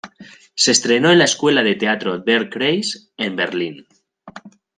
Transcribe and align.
Se 0.55 0.71
entrenó 0.71 1.11
en 1.11 1.19
la 1.19 1.25
escuela 1.25 1.61
de 1.61 1.75
teatro 1.75 2.17
"Der 2.17 2.49
Kreis", 2.49 3.11
en 3.17 3.35
Berlín. 3.35 3.85